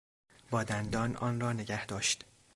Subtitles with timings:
[0.51, 2.23] با دندان آن را نگهداشت.